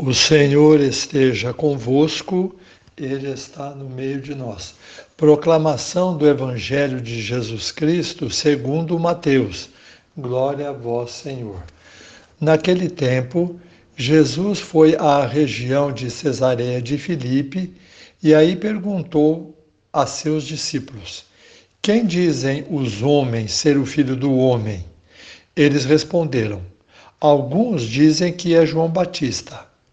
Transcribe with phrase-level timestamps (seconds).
[0.00, 2.54] O Senhor esteja convosco,
[2.96, 4.76] Ele está no meio de nós.
[5.16, 9.68] Proclamação do Evangelho de Jesus Cristo segundo Mateus.
[10.16, 11.60] Glória a vós, Senhor.
[12.40, 13.60] Naquele tempo,
[13.96, 17.74] Jesus foi à região de Cesareia de Filipe
[18.22, 19.52] e aí perguntou
[19.92, 21.24] a seus discípulos:
[21.82, 24.84] Quem dizem os homens ser o filho do homem?
[25.56, 26.62] Eles responderam:
[27.20, 29.66] Alguns dizem que é João Batista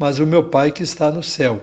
[0.00, 1.60] mas o meu Pai que está no céu.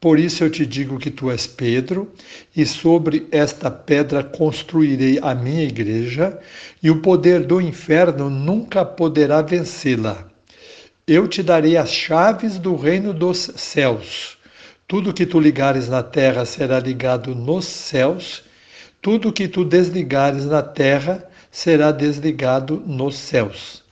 [0.00, 2.12] Por isso eu te digo que tu és Pedro,
[2.54, 6.36] e sobre esta pedra construirei a minha igreja,
[6.82, 10.26] e o poder do inferno nunca poderá vencê-la.
[11.06, 14.36] Eu te darei as chaves do reino dos céus.
[14.88, 18.42] Tudo que tu ligares na terra será ligado nos céus,
[19.00, 23.84] tudo que tu desligares na terra será desligado nos céus.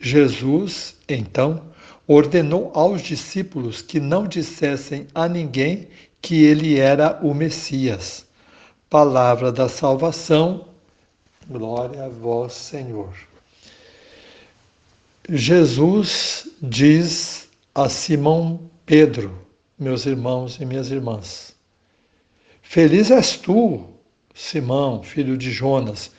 [0.00, 1.71] Jesus, então,
[2.12, 5.88] ordenou aos discípulos que não dissessem a ninguém
[6.20, 8.26] que ele era o Messias.
[8.90, 10.66] Palavra da salvação,
[11.48, 13.14] glória a vós, Senhor.
[15.28, 19.38] Jesus diz a Simão Pedro,
[19.78, 21.54] meus irmãos e minhas irmãs:
[22.60, 23.86] Feliz és tu,
[24.34, 26.10] Simão, filho de Jonas,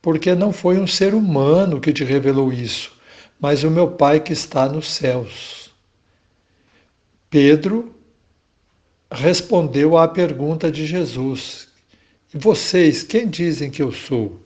[0.00, 2.95] porque não foi um ser humano que te revelou isso,
[3.40, 5.70] mas o meu Pai que está nos céus.
[7.28, 7.94] Pedro
[9.10, 11.68] respondeu à pergunta de Jesus:
[12.32, 14.40] E vocês, quem dizem que eu sou?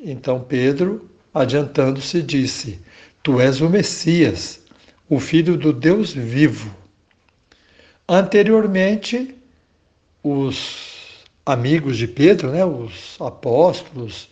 [0.00, 2.78] Então Pedro, adiantando-se, disse:
[3.22, 4.60] Tu és o Messias,
[5.08, 6.74] o Filho do Deus vivo.
[8.08, 9.34] Anteriormente,
[10.22, 14.28] os amigos de Pedro, né, os apóstolos,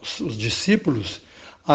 [0.00, 1.22] os, os discípulos,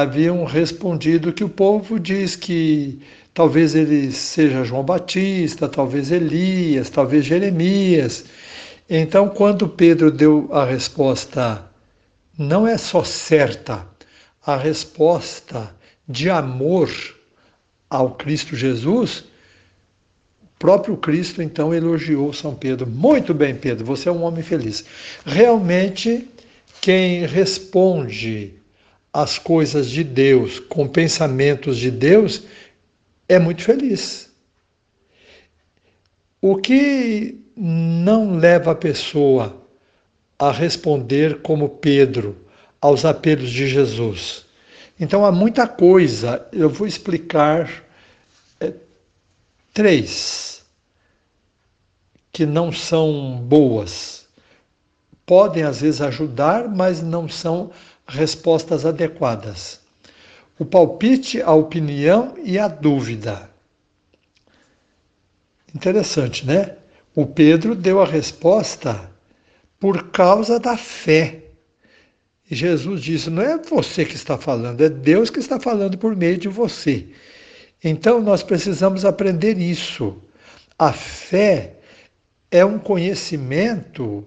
[0.01, 2.99] haviam respondido que o povo diz que
[3.33, 8.25] talvez ele seja João Batista, talvez Elias, talvez Jeremias.
[8.89, 11.65] Então, quando Pedro deu a resposta,
[12.37, 13.87] não é só certa,
[14.45, 15.73] a resposta
[16.09, 16.91] de amor
[17.89, 19.23] ao Cristo Jesus,
[20.43, 22.85] o próprio Cristo então elogiou São Pedro.
[22.85, 24.83] Muito bem, Pedro, você é um homem feliz.
[25.25, 26.27] Realmente,
[26.81, 28.64] quem responde
[29.15, 32.43] as coisas de Deus, com pensamentos de Deus,
[33.29, 34.29] é muito feliz.
[36.41, 39.55] O que não leva a pessoa
[40.37, 42.35] a responder como Pedro
[42.81, 44.45] aos apelos de Jesus?
[44.99, 47.85] Então há muita coisa, eu vou explicar
[48.59, 48.73] é,
[49.73, 50.61] três
[52.33, 54.27] que não são boas.
[55.25, 57.71] Podem às vezes ajudar, mas não são
[58.07, 59.79] respostas adequadas.
[60.57, 63.49] O palpite, a opinião e a dúvida.
[65.73, 66.77] Interessante, né?
[67.13, 69.11] O Pedro deu a resposta
[69.79, 71.43] por causa da fé.
[72.49, 76.15] E Jesus disse: não é você que está falando, é Deus que está falando por
[76.15, 77.07] meio de você.
[77.83, 80.21] Então nós precisamos aprender isso.
[80.77, 81.75] A fé
[82.49, 84.25] é um conhecimento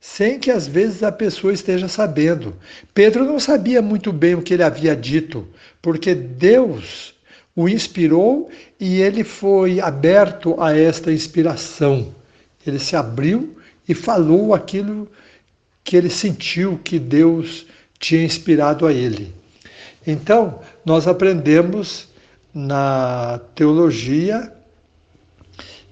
[0.00, 2.56] sem que às vezes a pessoa esteja sabendo.
[2.94, 5.46] Pedro não sabia muito bem o que ele havia dito,
[5.82, 7.14] porque Deus
[7.54, 12.14] o inspirou e ele foi aberto a esta inspiração.
[12.66, 13.56] Ele se abriu
[13.86, 15.06] e falou aquilo
[15.84, 17.66] que ele sentiu que Deus
[17.98, 19.34] tinha inspirado a ele.
[20.06, 22.08] Então, nós aprendemos
[22.54, 24.52] na teologia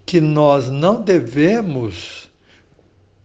[0.07, 2.28] que nós não devemos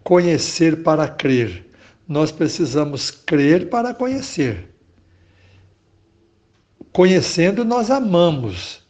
[0.04, 1.66] conhecer para crer.
[2.08, 4.70] Nós precisamos crer para conhecer.
[6.92, 8.84] Conhecendo, nós amamos,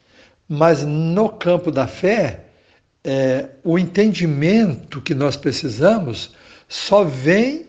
[0.50, 2.46] mas no campo da fé,
[3.04, 6.32] é, o entendimento que nós precisamos
[6.68, 7.68] só vem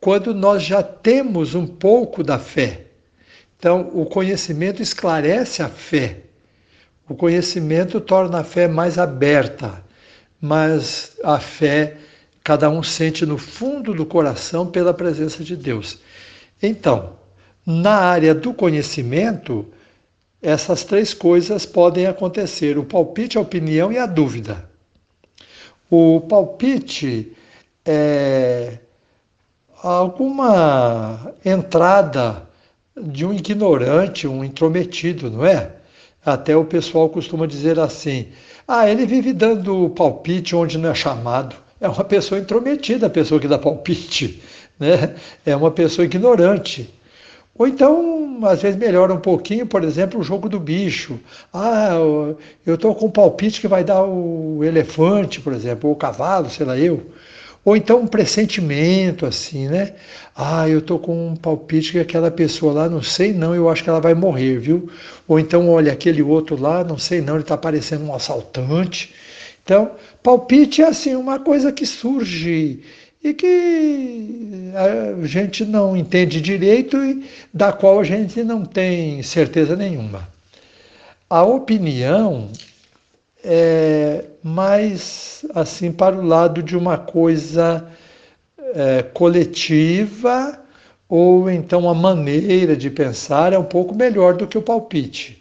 [0.00, 2.86] quando nós já temos um pouco da fé.
[3.58, 6.20] Então, o conhecimento esclarece a fé.
[7.08, 9.84] O conhecimento torna a fé mais aberta,
[10.40, 11.96] mas a fé
[12.48, 15.98] cada um sente no fundo do coração pela presença de Deus.
[16.62, 17.12] Então,
[17.66, 19.66] na área do conhecimento,
[20.40, 24.66] essas três coisas podem acontecer: o palpite, a opinião e a dúvida.
[25.90, 27.36] O palpite
[27.84, 28.78] é
[29.82, 32.48] alguma entrada
[32.98, 35.72] de um ignorante, um intrometido, não é?
[36.24, 38.28] Até o pessoal costuma dizer assim:
[38.66, 41.67] ah, ele vive dando palpite onde não é chamado.
[41.80, 44.42] É uma pessoa intrometida, a pessoa que dá palpite,
[44.78, 45.14] né?
[45.46, 46.92] É uma pessoa ignorante.
[47.56, 51.18] Ou então, às vezes melhora um pouquinho, por exemplo, o jogo do bicho.
[51.52, 51.90] Ah,
[52.64, 56.48] eu estou com um palpite que vai dar o elefante, por exemplo, ou o cavalo,
[56.48, 57.10] sei lá eu.
[57.64, 59.94] Ou então um pressentimento, assim, né?
[60.34, 63.82] Ah, eu estou com um palpite que aquela pessoa lá, não sei não, eu acho
[63.82, 64.88] que ela vai morrer, viu?
[65.26, 69.12] Ou então, olha, aquele outro lá, não sei não, ele está parecendo um assaltante.
[69.68, 69.90] Então,
[70.22, 72.80] palpite é assim, uma coisa que surge
[73.22, 79.76] e que a gente não entende direito e da qual a gente não tem certeza
[79.76, 80.26] nenhuma.
[81.28, 82.50] A opinião
[83.44, 87.86] é mais assim para o lado de uma coisa
[88.74, 90.58] é, coletiva
[91.06, 95.37] ou então a maneira de pensar é um pouco melhor do que o palpite.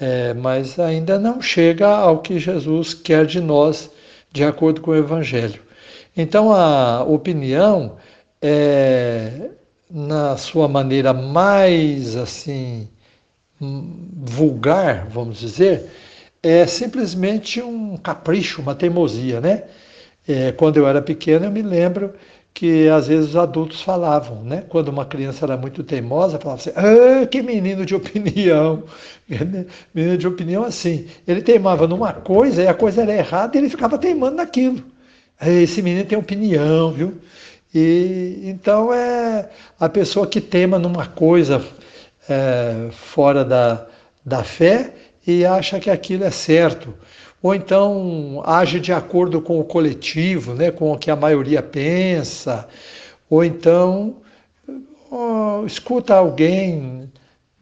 [0.00, 3.90] É, mas ainda não chega ao que Jesus quer de nós,
[4.32, 5.62] de acordo com o Evangelho.
[6.16, 7.96] Então, a opinião
[8.42, 9.50] é,
[9.90, 12.88] na sua maneira mais assim
[13.60, 15.88] vulgar, vamos dizer,
[16.42, 19.64] é simplesmente um capricho, uma teimosia, né?
[20.26, 22.14] É, quando eu era pequeno, eu me lembro
[22.54, 24.64] que às vezes os adultos falavam, né?
[24.68, 28.84] Quando uma criança era muito teimosa, falava assim: ah, que menino de opinião.
[29.92, 31.06] menino de opinião assim.
[31.26, 34.82] Ele teimava numa coisa e a coisa era errada e ele ficava teimando naquilo.
[35.40, 37.20] Esse menino tem opinião, viu?
[37.74, 41.60] E então é a pessoa que tema numa coisa
[42.28, 43.86] é, fora da,
[44.24, 44.94] da fé
[45.26, 46.94] e acha que aquilo é certo.
[47.44, 52.66] Ou então age de acordo com o coletivo, né, com o que a maioria pensa.
[53.28, 54.16] Ou então
[55.66, 57.12] escuta alguém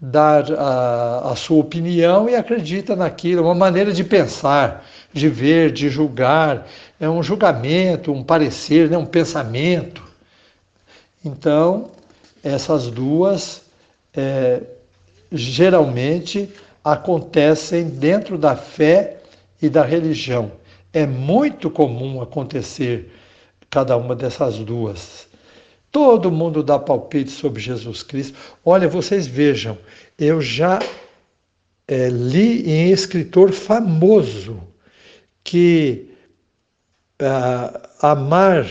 [0.01, 5.89] dar a, a sua opinião e acredita naquilo, uma maneira de pensar, de ver, de
[5.89, 6.65] julgar
[7.01, 10.05] é um julgamento, um parecer, né, um pensamento.
[11.25, 11.91] Então,
[12.41, 13.63] essas duas
[14.15, 14.61] é,
[15.33, 16.49] geralmente
[16.85, 19.22] acontecem dentro da fé
[19.63, 20.53] e da religião.
[20.93, 23.11] É muito comum acontecer
[23.71, 25.27] cada uma dessas duas.
[25.91, 28.37] Todo mundo dá palpite sobre Jesus Cristo.
[28.65, 29.79] Olha, vocês vejam,
[30.19, 30.81] eu já
[31.87, 34.61] é, li em escritor famoso
[35.45, 36.11] que
[37.21, 38.67] uh, amar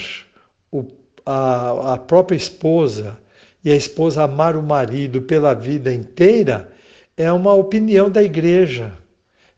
[0.71, 0.87] o,
[1.25, 3.19] a, a própria esposa
[3.63, 6.71] e a esposa amar o marido pela vida inteira
[7.15, 8.93] é uma opinião da igreja.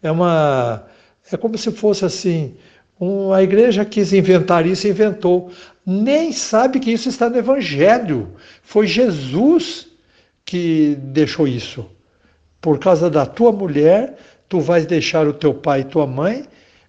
[0.02, 0.86] É uma
[1.32, 2.56] é como se fosse assim,
[3.34, 5.52] a igreja quis inventar isso e inventou.
[5.86, 8.30] Nem sabe que isso está no evangelho.
[8.62, 9.88] Foi Jesus
[10.46, 11.90] que deixou isso.
[12.62, 14.18] Por causa da tua mulher,
[14.48, 16.46] tu vais deixar o teu pai e tua mãe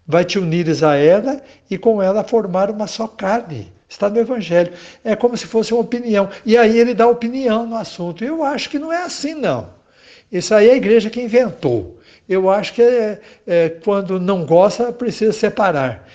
[0.07, 1.41] vai te unires a ela
[1.71, 3.73] e com ela formar uma só carne.
[3.89, 4.73] Está no Evangelho.
[5.05, 6.29] É como se fosse uma opinião.
[6.45, 8.25] E aí ele dá opinião no assunto.
[8.25, 9.71] Eu acho que não é assim, não.
[10.31, 11.94] Isso aí é a igreja que inventou.
[12.29, 16.09] Eu acho que é, é, quando não gosta, precisa separar.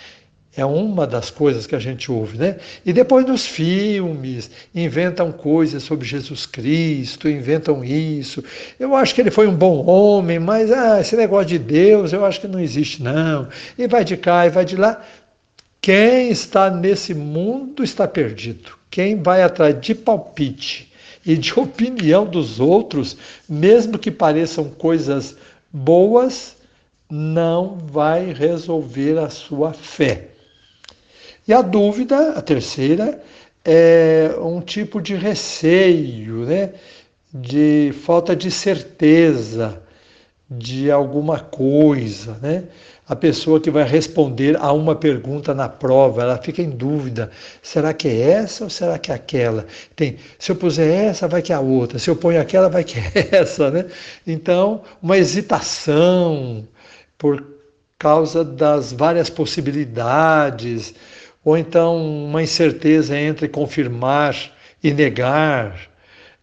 [0.56, 2.58] É uma das coisas que a gente ouve, né?
[2.84, 8.44] E depois nos filmes, inventam coisas sobre Jesus Cristo, inventam isso.
[8.80, 12.26] Eu acho que ele foi um bom homem, mas ah, esse negócio de Deus, eu
[12.26, 13.48] acho que não existe, não.
[13.78, 15.02] E vai de cá e vai de lá.
[15.80, 18.72] Quem está nesse mundo está perdido.
[18.90, 20.92] Quem vai atrás de palpite
[21.26, 23.16] e de opinião dos outros,
[23.48, 25.38] mesmo que pareçam coisas
[25.72, 26.58] boas,
[27.10, 30.30] não vai resolver a sua fé.
[31.48, 33.22] E a dúvida, a terceira,
[33.66, 36.74] é um tipo de receio, né?
[37.34, 39.82] de falta de certeza
[40.50, 42.64] de alguma coisa, né?
[43.10, 47.92] A pessoa que vai responder a uma pergunta na prova, ela fica em dúvida: será
[47.92, 49.66] que é essa ou será que é aquela?
[49.96, 51.98] Tem, se eu puser essa, vai que é a outra.
[51.98, 53.88] Se eu ponho aquela, vai que é essa, né?
[54.28, 56.68] Então, uma hesitação
[57.18, 57.44] por
[57.98, 60.94] causa das várias possibilidades,
[61.44, 64.36] ou então uma incerteza entre confirmar
[64.84, 65.90] e negar,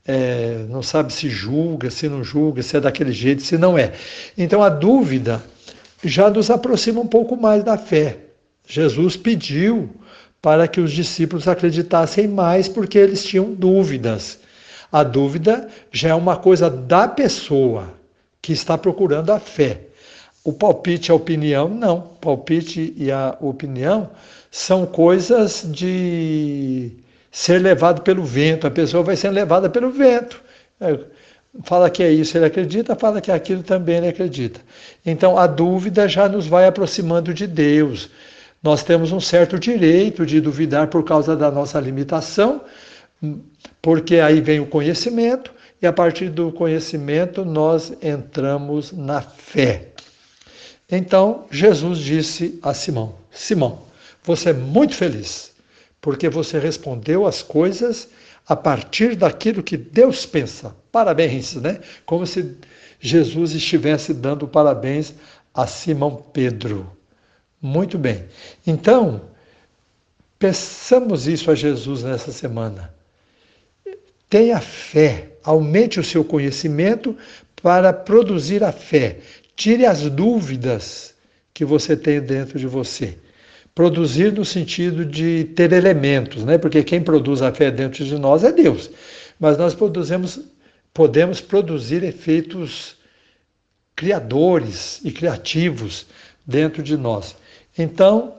[0.05, 3.93] é, não sabe se julga, se não julga, se é daquele jeito, se não é.
[4.37, 5.41] Então a dúvida
[6.05, 8.19] já nos aproxima um pouco mais da fé.
[8.67, 9.91] Jesus pediu
[10.43, 14.39] para que os discípulos acreditassem mais porque eles tinham dúvidas.
[14.93, 17.93] A dúvida já é uma coisa da pessoa,
[18.41, 19.81] que está procurando a fé.
[20.45, 21.97] O palpite e a opinião, não.
[21.97, 24.11] O palpite e a opinião
[24.51, 26.93] são coisas de
[27.33, 28.67] ser levado pelo vento.
[28.67, 30.41] A pessoa vai sendo levada pelo vento.
[31.65, 34.61] Fala que é isso, ele acredita, fala que é aquilo também ele acredita.
[35.05, 38.11] Então a dúvida já nos vai aproximando de Deus.
[38.63, 42.63] Nós temos um certo direito de duvidar por causa da nossa limitação,
[43.81, 49.89] porque aí vem o conhecimento, e a partir do conhecimento nós entramos na fé.
[50.91, 53.83] Então Jesus disse a Simão: Simão,
[54.23, 55.53] você é muito feliz,
[56.01, 58.09] porque você respondeu as coisas
[58.49, 60.75] a partir daquilo que Deus pensa.
[60.93, 61.81] Parabéns, né?
[62.05, 62.57] Como se
[63.01, 65.15] Jesus estivesse dando parabéns
[65.53, 66.97] a Simão Pedro.
[67.61, 68.25] Muito bem.
[68.67, 69.23] Então,
[70.39, 72.95] peçamos isso a Jesus nessa semana.
[74.29, 77.17] Tenha fé, aumente o seu conhecimento
[77.63, 79.19] para produzir a fé.
[79.57, 81.15] Tire as dúvidas
[81.55, 83.19] que você tem dentro de você.
[83.77, 86.57] Produzir no sentido de ter elementos, né?
[86.57, 88.91] Porque quem produz a fé dentro de nós é Deus.
[89.39, 90.41] Mas nós produzimos,
[90.95, 92.97] podemos produzir efeitos
[93.95, 96.07] criadores e criativos
[96.47, 97.37] dentro de nós.
[97.79, 98.35] Então,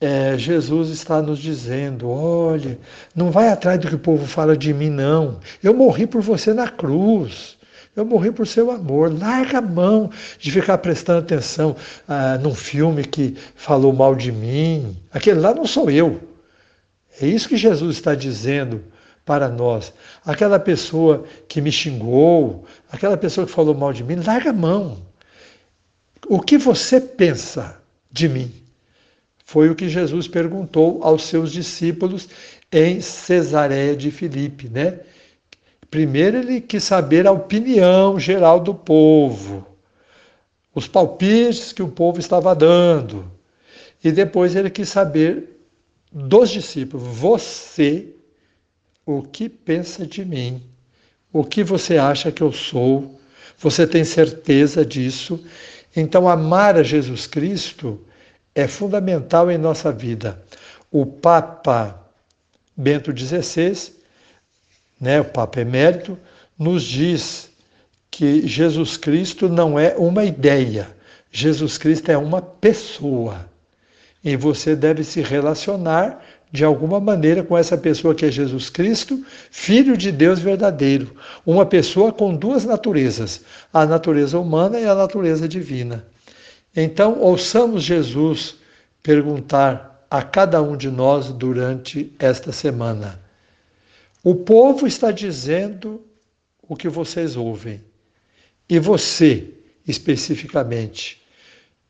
[0.00, 2.76] é, Jesus está nos dizendo: olha,
[3.14, 5.38] não vai atrás do que o povo fala de mim, não.
[5.62, 7.56] Eu morri por você na cruz.
[7.96, 9.16] Eu morri por seu amor.
[9.16, 11.76] Larga a mão de ficar prestando atenção
[12.08, 14.96] ah, num filme que falou mal de mim.
[15.12, 16.20] Aquele lá não sou eu.
[17.20, 18.84] É isso que Jesus está dizendo
[19.24, 19.92] para nós.
[20.24, 24.98] Aquela pessoa que me xingou, aquela pessoa que falou mal de mim, larga a mão.
[26.26, 28.52] O que você pensa de mim?
[29.44, 32.28] Foi o que Jesus perguntou aos seus discípulos
[32.72, 34.98] em Cesareia de Filipe, né?
[35.94, 39.64] Primeiro ele quis saber a opinião geral do povo,
[40.74, 43.30] os palpites que o povo estava dando.
[44.02, 45.56] E depois ele quis saber
[46.10, 48.08] dos discípulos, você,
[49.06, 50.60] o que pensa de mim?
[51.32, 53.20] O que você acha que eu sou?
[53.58, 55.44] Você tem certeza disso?
[55.94, 58.04] Então, amar a Jesus Cristo
[58.52, 60.42] é fundamental em nossa vida.
[60.90, 62.04] O Papa
[62.76, 64.02] Bento XVI
[65.04, 66.18] né, o Papa Emérito,
[66.58, 67.50] nos diz
[68.10, 70.88] que Jesus Cristo não é uma ideia,
[71.30, 73.46] Jesus Cristo é uma pessoa.
[74.22, 79.22] E você deve se relacionar de alguma maneira com essa pessoa que é Jesus Cristo,
[79.50, 81.14] Filho de Deus verdadeiro.
[81.44, 83.42] Uma pessoa com duas naturezas,
[83.72, 86.06] a natureza humana e a natureza divina.
[86.74, 88.56] Então, ouçamos Jesus
[89.02, 93.23] perguntar a cada um de nós durante esta semana.
[94.24, 96.02] O povo está dizendo
[96.66, 97.82] o que vocês ouvem.
[98.66, 99.50] E você,
[99.86, 101.22] especificamente,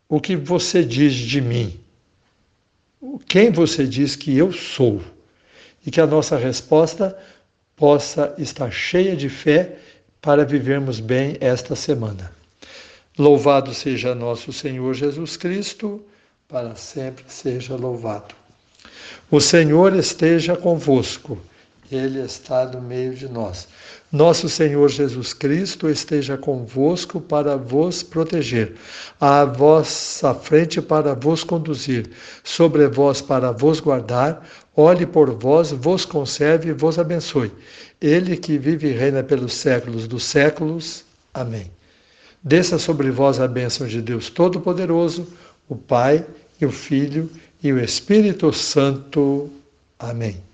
[0.08, 1.78] o que você diz de mim?
[3.28, 5.00] Quem você diz que eu sou?
[5.86, 7.16] E que a nossa resposta
[7.76, 9.76] possa estar cheia de fé
[10.20, 12.32] para vivermos bem esta semana.
[13.16, 16.04] Louvado seja nosso Senhor Jesus Cristo,
[16.48, 18.34] para sempre seja louvado.
[19.30, 21.38] O Senhor esteja convosco.
[21.90, 23.68] Ele está no meio de nós.
[24.10, 28.74] Nosso Senhor Jesus Cristo esteja convosco para vos proteger,
[29.20, 32.10] à vossa frente para vos conduzir,
[32.44, 37.50] sobre vós para vos guardar, olhe por vós, vos conserve e vos abençoe.
[38.00, 41.04] Ele que vive e reina pelos séculos dos séculos.
[41.32, 41.70] Amém.
[42.42, 45.26] Desça sobre vós a bênção de Deus Todo-Poderoso,
[45.68, 46.24] o Pai
[46.60, 47.30] e o Filho
[47.62, 49.50] e o Espírito Santo.
[49.98, 50.53] Amém.